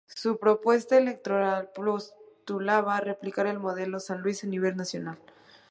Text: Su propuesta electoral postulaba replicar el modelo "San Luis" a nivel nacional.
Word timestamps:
Su 0.15 0.39
propuesta 0.39 0.97
electoral 0.97 1.69
postulaba 1.75 2.99
replicar 3.01 3.45
el 3.45 3.59
modelo 3.59 3.99
"San 3.99 4.21
Luis" 4.23 4.43
a 4.43 4.47
nivel 4.47 4.75
nacional. 4.75 5.19